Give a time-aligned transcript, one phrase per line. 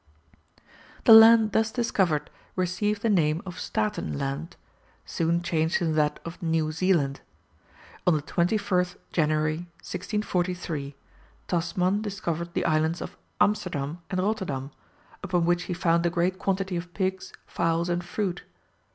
[1.05, 4.55] ]The land thus discovered received the name of Staaten Land,
[5.05, 7.21] soon changed into that of New Zealand.
[8.07, 10.95] On the 21st January, 1643,
[11.47, 14.71] Tasman discovered the islands of Amsterdam and Rotterdam,
[15.21, 18.41] upon which he found a great quantity of pigs, fowls, and fruit.